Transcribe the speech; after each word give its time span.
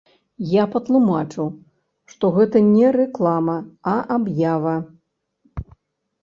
Я 0.51 0.61
патлумачыў, 0.75 1.47
што 2.13 2.31
гэта 2.37 2.57
не 2.71 2.87
рэклама, 2.97 3.57
а 3.93 3.95
аб'ява. 4.17 4.75